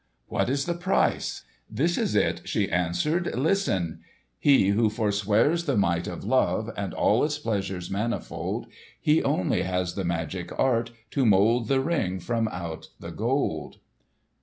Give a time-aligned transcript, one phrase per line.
[0.29, 3.35] "What is the price?" "This is it," she answered.
[3.37, 3.99] "Listen
[4.39, 8.65] "'He who forswears the might of love, And all its pleasures manifold,
[8.99, 13.77] He only has the magic art To mould the Ring from out the Gold.